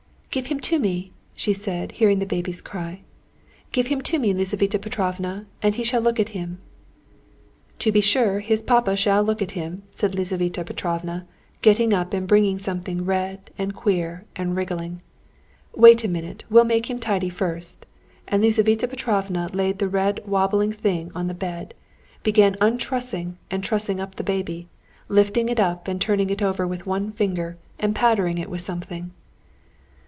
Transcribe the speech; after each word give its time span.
"Give 0.33 0.47
him 0.47 0.61
to 0.61 0.79
me," 0.79 1.11
she 1.35 1.51
said, 1.51 1.91
hearing 1.91 2.19
the 2.19 2.25
baby's 2.25 2.61
cry. 2.61 3.01
"Give 3.73 3.87
him 3.87 3.99
to 4.03 4.17
me, 4.17 4.33
Lizaveta 4.33 4.79
Petrovna, 4.79 5.45
and 5.61 5.75
he 5.75 5.83
shall 5.83 5.99
look 6.01 6.21
at 6.21 6.29
him." 6.29 6.59
"To 7.79 7.91
be 7.91 7.99
sure, 7.99 8.39
his 8.39 8.61
papa 8.61 8.95
shall 8.95 9.23
look 9.23 9.41
at 9.41 9.51
him," 9.51 9.83
said 9.91 10.15
Lizaveta 10.15 10.63
Petrovna, 10.63 11.27
getting 11.61 11.91
up 11.93 12.13
and 12.13 12.29
bringing 12.29 12.59
something 12.59 13.03
red, 13.03 13.51
and 13.57 13.75
queer, 13.75 14.23
and 14.33 14.55
wriggling. 14.55 15.01
"Wait 15.75 16.05
a 16.05 16.07
minute, 16.07 16.45
we'll 16.49 16.63
make 16.63 16.89
him 16.89 16.97
tidy 16.99 17.27
first," 17.27 17.85
and 18.25 18.41
Lizaveta 18.41 18.87
Petrovna 18.87 19.49
laid 19.51 19.79
the 19.79 19.89
red 19.89 20.21
wobbling 20.25 20.71
thing 20.71 21.11
on 21.13 21.27
the 21.27 21.33
bed, 21.33 21.73
began 22.23 22.55
untrussing 22.61 23.35
and 23.51 23.65
trussing 23.65 23.99
up 23.99 24.15
the 24.15 24.23
baby, 24.23 24.69
lifting 25.09 25.49
it 25.49 25.59
up 25.59 25.89
and 25.89 25.99
turning 25.99 26.29
it 26.29 26.41
over 26.41 26.65
with 26.65 26.85
one 26.85 27.11
finger 27.11 27.57
and 27.79 27.93
powdering 27.93 28.37
it 28.37 28.49
with 28.49 28.61
something. 28.61 29.11